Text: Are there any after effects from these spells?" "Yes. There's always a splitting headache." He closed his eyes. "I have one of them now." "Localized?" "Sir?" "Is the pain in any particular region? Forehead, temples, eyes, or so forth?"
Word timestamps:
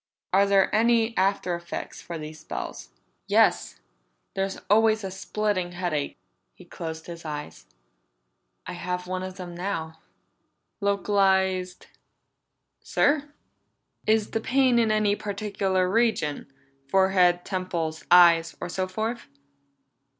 Are 0.33 0.47
there 0.47 0.73
any 0.73 1.15
after 1.15 1.53
effects 1.53 2.01
from 2.01 2.21
these 2.21 2.39
spells?" 2.39 2.89
"Yes. 3.27 3.81
There's 4.33 4.57
always 4.67 5.03
a 5.03 5.11
splitting 5.11 5.73
headache." 5.73 6.17
He 6.55 6.65
closed 6.65 7.05
his 7.05 7.23
eyes. 7.23 7.67
"I 8.65 8.73
have 8.73 9.05
one 9.05 9.21
of 9.21 9.37
them 9.37 9.53
now." 9.53 9.99
"Localized?" 10.79 11.85
"Sir?" 12.81 13.29
"Is 14.07 14.31
the 14.31 14.41
pain 14.41 14.79
in 14.79 14.91
any 14.91 15.15
particular 15.15 15.87
region? 15.87 16.51
Forehead, 16.87 17.45
temples, 17.45 18.03
eyes, 18.09 18.57
or 18.59 18.69
so 18.69 18.87
forth?" 18.87 19.27